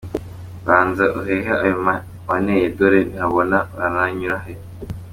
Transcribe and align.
Banza 0.65 1.05
uhehe 1.19 1.53
ayo 1.63 1.75
waneye 2.29 2.65
dore 2.77 2.99
ntihabona 3.09 3.57
barayanyura 3.77 4.37
he. 4.43 4.53